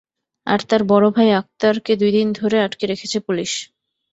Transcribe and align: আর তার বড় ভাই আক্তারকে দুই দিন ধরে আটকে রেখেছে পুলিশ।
আর 0.47 0.59
তার 0.69 0.81
বড় 0.83 1.07
ভাই 1.09 1.29
আক্তারকে 1.33 1.93
দুই 1.95 2.11
দিন 2.11 2.27
ধরে 2.31 2.57
আটকে 2.61 2.85
রেখেছে 2.87 3.17
পুলিশ। 3.19 3.51